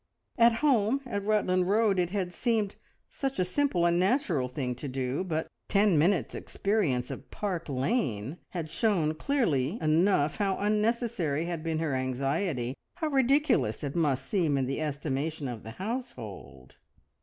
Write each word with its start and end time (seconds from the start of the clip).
At 0.39 0.53
home 0.65 1.01
at 1.05 1.23
Rutland 1.23 1.69
Road 1.69 1.99
it 1.99 2.09
had 2.09 2.33
seemed 2.33 2.75
such 3.07 3.37
a 3.37 3.45
simple 3.45 3.85
and 3.85 3.99
natural 3.99 4.47
thing 4.47 4.73
to 4.77 4.87
do, 4.87 5.23
but 5.23 5.45
ten 5.69 5.95
minutes' 5.95 6.33
experience 6.33 7.11
of 7.11 7.29
Park 7.29 7.69
Lane 7.69 8.37
had 8.49 8.71
shown 8.71 9.13
clearly 9.13 9.77
enough 9.79 10.37
how 10.37 10.57
unnecessary 10.57 11.45
had 11.45 11.61
been 11.61 11.77
her 11.77 11.93
anxiety, 11.93 12.73
how 12.95 13.09
ridiculous 13.09 13.83
it 13.83 13.95
must 13.95 14.25
seem 14.25 14.57
in 14.57 14.65
the 14.65 14.81
estimation 14.81 15.47
of 15.47 15.61
the 15.61 15.69
household! 15.77 16.77